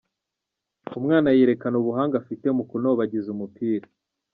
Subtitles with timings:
[0.99, 3.87] Umwana yerekana ubuhanga afite mu kunobagiza umupira.